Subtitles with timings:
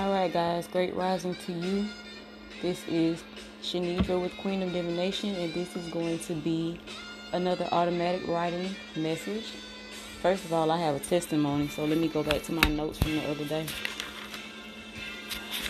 [0.00, 1.86] All right, guys, great rising to you.
[2.62, 3.22] This is
[3.62, 6.80] Sheniedra with Queen of Divination, and this is going to be
[7.32, 9.52] another automatic writing message.
[10.22, 12.96] First of all, I have a testimony, so let me go back to my notes
[12.96, 13.66] from the other day.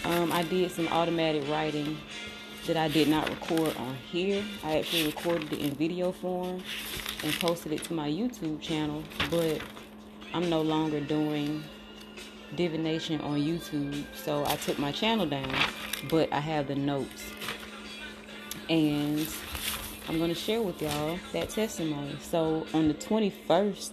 [0.05, 1.99] Um, I did some automatic writing
[2.69, 4.45] that I did not record on here.
[4.63, 6.63] I actually recorded it in video form
[7.25, 9.61] and posted it to my YouTube channel, but
[10.33, 11.65] I'm no longer doing
[12.57, 15.55] divination on YouTube, so I took my channel down,
[16.09, 17.33] but I have the notes.
[18.69, 19.27] And
[20.09, 22.17] I'm going to share with y'all that testimony.
[22.21, 23.93] So on the 21st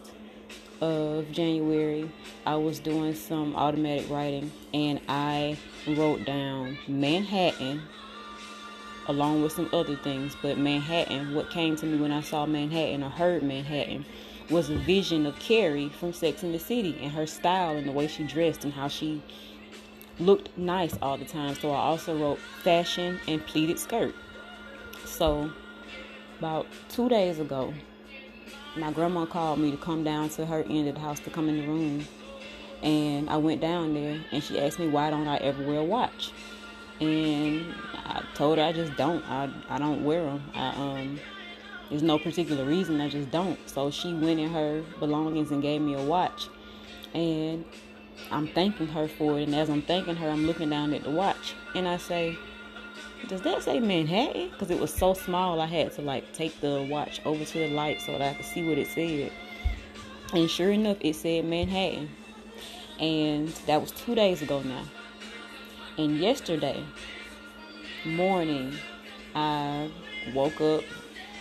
[0.81, 2.09] of January,
[2.45, 7.81] I was doing some automatic writing and I wrote down Manhattan
[9.07, 10.35] along with some other things.
[10.41, 14.05] But Manhattan, what came to me when I saw Manhattan or heard Manhattan
[14.49, 17.91] was a vision of Carrie from Sex in the City and her style and the
[17.91, 19.21] way she dressed and how she
[20.19, 21.55] looked nice all the time.
[21.55, 24.15] So I also wrote fashion and pleated skirt.
[25.05, 25.51] So
[26.39, 27.73] about two days ago,
[28.75, 31.49] my grandma called me to come down to her end of the house to come
[31.49, 32.07] in the room.
[32.83, 35.83] And I went down there and she asked me why don't I ever wear a
[35.83, 36.31] watch?
[37.01, 39.23] And I told her I just don't.
[39.29, 40.43] I, I don't wear them.
[40.55, 41.19] I um
[41.89, 43.57] there's no particular reason, I just don't.
[43.69, 46.49] So she went in her belongings and gave me a watch.
[47.13, 47.63] And
[48.31, 49.43] I'm thanking her for it.
[49.43, 51.53] And as I'm thanking her, I'm looking down at the watch.
[51.75, 52.37] And I say,
[53.27, 54.49] Does that say Manhattan?
[54.49, 57.69] Because it was so small, I had to like take the watch over to the
[57.69, 59.31] light so that I could see what it said.
[60.33, 62.09] And sure enough, it said Manhattan.
[62.99, 64.83] And that was two days ago now.
[65.97, 66.83] And yesterday
[68.05, 68.73] morning,
[69.33, 69.89] I
[70.33, 70.83] woke up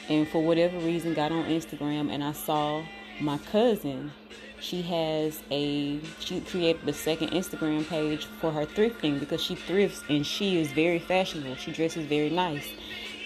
[0.09, 2.85] and for whatever reason got on Instagram and I saw
[3.21, 4.13] my cousin.
[4.61, 10.03] She has a she created a second Instagram page for her thrifting because she thrifts
[10.09, 11.57] and she is very fashionable.
[11.57, 12.67] She dresses very nice.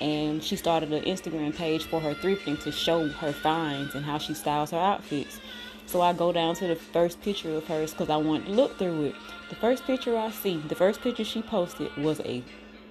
[0.01, 4.19] And she started an Instagram page for her thrifting to show her finds and how
[4.19, 5.39] she styles her outfits.
[5.87, 8.79] So I go down to the first picture of hers because I want to look
[8.79, 9.15] through it.
[9.51, 12.43] The first picture I see, the first picture she posted was a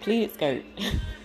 [0.01, 0.63] pleated skirt.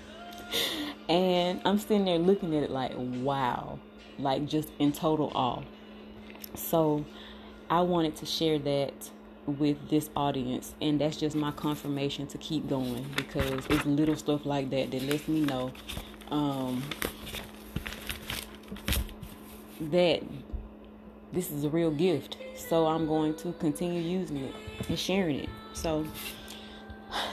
[1.09, 3.79] and I'm sitting there looking at it like, wow,
[4.19, 5.63] like just in total awe.
[6.55, 7.05] So
[7.69, 9.11] I wanted to share that
[9.47, 14.47] with this audience, and that's just my confirmation to keep going because it's little stuff
[14.47, 15.73] like that that lets me know
[16.31, 16.83] um,
[19.81, 20.23] that
[21.33, 22.39] this is a real gift.
[22.57, 24.55] So I'm going to continue using it
[24.89, 25.49] and sharing it.
[25.75, 26.07] So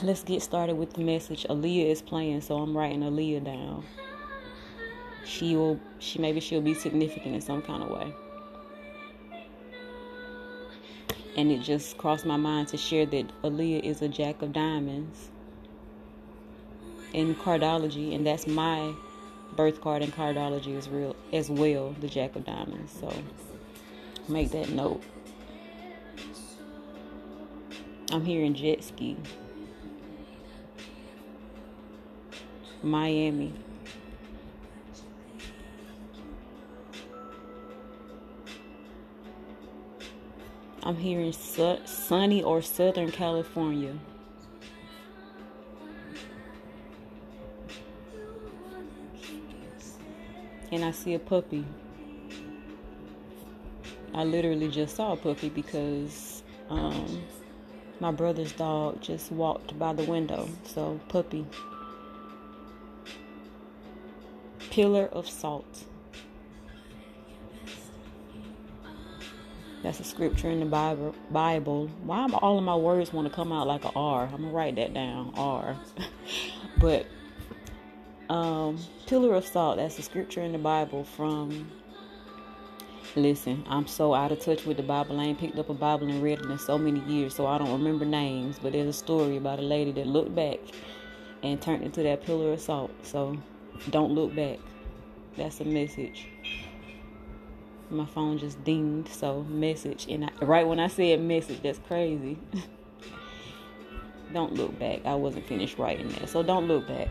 [0.03, 1.45] let's get started with the message.
[1.49, 3.83] Aaliyah is playing, so I'm writing Aaliyah down.
[5.25, 8.13] She will she maybe she'll be significant in some kind of way.
[11.37, 15.29] And it just crossed my mind to share that Aaliyah is a jack of diamonds
[17.13, 18.93] in cardology, and that's my
[19.55, 22.91] birth card in cardology real as well, the jack of diamonds.
[22.99, 23.13] So
[24.27, 25.03] make that note.
[28.11, 29.15] I'm hearing jet ski.
[32.83, 33.53] Miami.
[40.83, 43.93] I'm hearing su- sunny or Southern California.
[50.71, 51.65] And I see a puppy.
[54.13, 57.23] I literally just saw a puppy because um,
[57.99, 60.49] my brother's dog just walked by the window.
[60.63, 61.45] So, puppy.
[64.71, 65.85] Pillar of salt.
[69.83, 71.89] That's a scripture in the Bible.
[72.03, 74.25] Why am all of my words want to come out like a R?
[74.25, 75.33] I'm gonna write that down.
[75.35, 75.75] R.
[76.79, 77.05] but
[78.29, 79.77] um, pillar of salt.
[79.77, 81.69] That's a scripture in the Bible from.
[83.15, 85.19] Listen, I'm so out of touch with the Bible.
[85.19, 87.57] I ain't picked up a Bible and read it in so many years, so I
[87.57, 88.57] don't remember names.
[88.57, 90.59] But there's a story about a lady that looked back
[91.43, 92.91] and turned into that pillar of salt.
[93.03, 93.37] So
[93.89, 94.59] don't look back.
[95.37, 96.27] That's a message.
[97.89, 100.07] My phone just dinged, so message.
[100.09, 102.37] And I, right when I said message, that's crazy.
[104.33, 105.05] don't look back.
[105.05, 107.09] I wasn't finished writing that, so don't look back.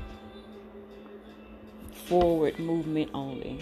[2.06, 3.60] Forward movement only.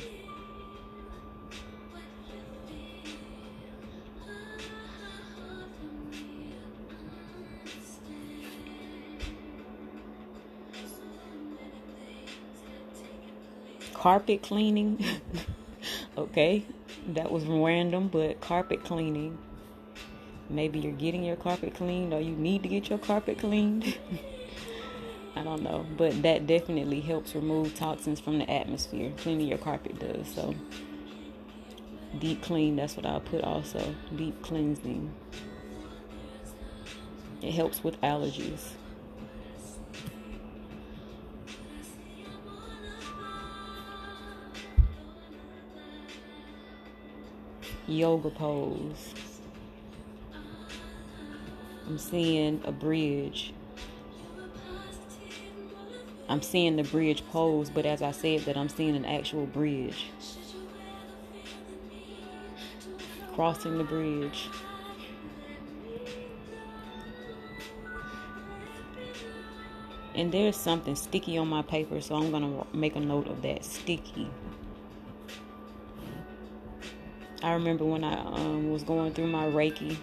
[13.98, 15.04] Carpet cleaning.
[16.18, 16.64] okay,
[17.08, 19.36] that was random, but carpet cleaning.
[20.48, 23.98] maybe you're getting your carpet cleaned or you need to get your carpet cleaned.
[25.36, 29.12] I don't know, but that definitely helps remove toxins from the atmosphere.
[29.18, 30.28] Cleaning your carpet does.
[30.28, 30.54] So,
[32.18, 33.94] deep clean, that's what I'll put also.
[34.16, 35.12] Deep cleansing.
[37.42, 38.77] It helps with allergies.
[47.88, 49.14] Yoga pose.
[51.86, 53.54] I'm seeing a bridge.
[56.28, 60.10] I'm seeing the bridge pose, but as I said that I'm seeing an actual bridge.
[63.34, 64.50] Crossing the bridge.
[70.14, 73.40] And there's something sticky on my paper, so I'm going to make a note of
[73.42, 73.64] that.
[73.64, 74.28] Sticky.
[77.42, 79.96] I remember when I um, was going through my Reiki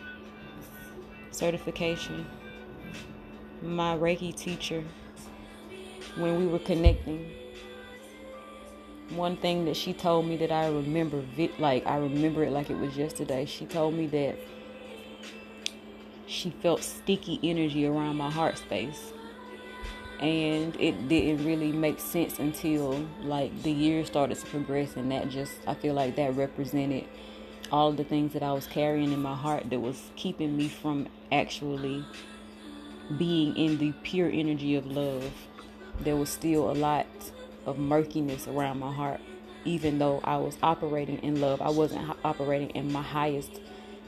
[1.32, 2.26] certification,
[3.62, 4.84] my Reiki teacher,
[6.16, 7.30] when we were connecting,
[9.10, 11.24] one thing that she told me that I remember,
[11.60, 13.46] like I remember it like it was yesterday.
[13.46, 14.38] She told me that
[16.26, 19.12] she felt sticky energy around my heart space.
[20.20, 25.30] And it didn't really make sense until like the years started to progress, and that
[25.30, 27.06] just I feel like that represented
[27.72, 31.08] all the things that I was carrying in my heart that was keeping me from
[31.32, 32.06] actually
[33.18, 35.32] being in the pure energy of love.
[36.00, 37.08] There was still a lot
[37.66, 39.20] of murkiness around my heart,
[39.64, 41.62] even though I was operating in love.
[41.62, 43.60] I wasn't operating in my highest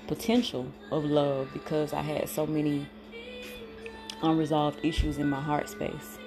[0.07, 2.87] potential of love because I had so many
[4.21, 6.17] unresolved issues in my heart space.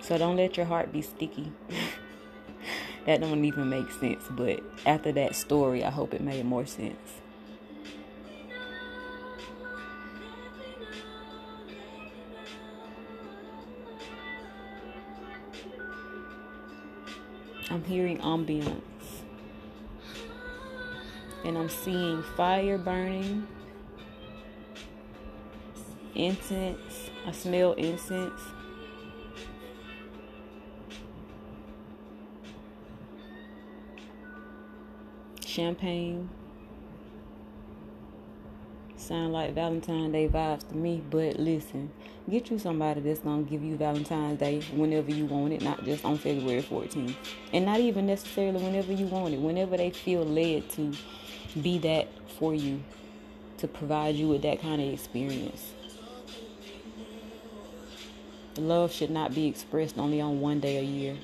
[0.00, 1.52] So don't let your heart be sticky.
[3.06, 4.24] that don't even make sense.
[4.30, 7.20] But after that story, I hope it made more sense.
[17.70, 18.82] I'm hearing ambience.
[21.44, 23.46] And I'm seeing fire burning,
[26.14, 27.10] incense.
[27.26, 28.40] I smell incense.
[35.50, 36.30] champagne.
[38.96, 41.90] Sound like Valentine's Day vibes to me, but listen,
[42.28, 46.04] get you somebody that's gonna give you Valentine's Day whenever you want it, not just
[46.04, 47.16] on February 14th.
[47.52, 50.92] And not even necessarily whenever you want it, whenever they feel led to
[51.60, 52.08] be that
[52.38, 52.82] for you,
[53.58, 55.72] to provide you with that kind of experience.
[58.60, 61.16] Love should not be expressed only on one day a year.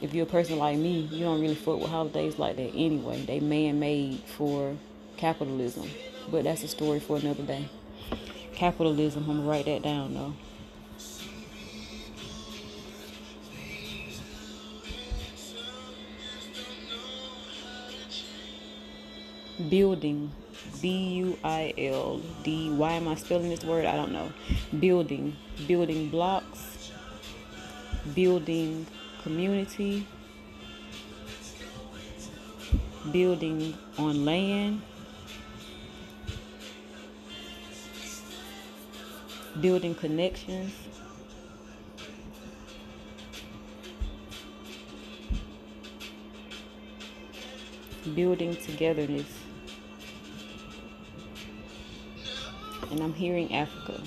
[0.00, 3.24] if you're a person like me, you don't really fuck with holidays like that anyway.
[3.24, 4.76] They man made for
[5.16, 5.90] capitalism.
[6.30, 7.68] But that's a story for another day.
[8.54, 10.34] Capitalism, I'm gonna write that down though.
[19.68, 20.32] Building.
[20.80, 22.70] B U I L D.
[22.70, 23.86] Why am I spelling this word?
[23.86, 24.32] I don't know.
[24.78, 25.36] Building.
[25.66, 26.92] Building blocks.
[28.14, 28.86] Building
[29.26, 30.06] community,
[33.10, 34.80] building on land,
[39.60, 40.72] building connections.
[48.14, 49.45] Building togetherness.
[52.90, 54.00] And I'm hearing Africa.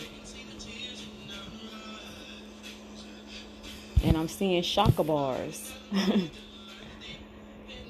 [4.04, 5.72] and I'm seeing Shaka bars.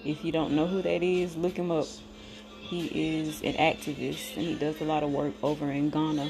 [0.04, 1.88] if you don't know who that is, look him up.
[2.70, 6.30] He is an activist and he does a lot of work over in Ghana.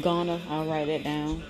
[0.00, 1.42] Ghana, I'll write that down.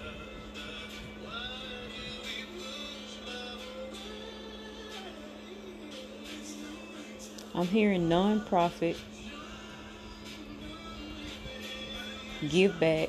[7.59, 8.97] I'm hearing non-profit
[12.49, 13.09] give back.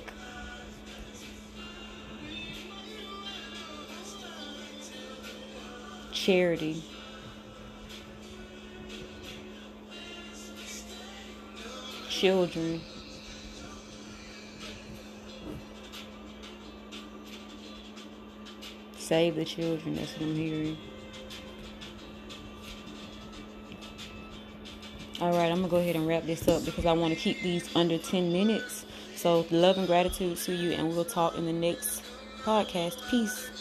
[6.11, 6.83] Charity.
[12.09, 12.81] Children.
[18.97, 20.77] Save the children, that's what I'm hearing.
[25.21, 27.41] All right, I'm gonna go ahead and wrap this up because I want to keep
[27.41, 28.85] these under 10 minutes.
[29.17, 32.03] So, love and gratitude to you, and we'll talk in the next
[32.45, 32.97] podcast.
[33.11, 33.58] Peace.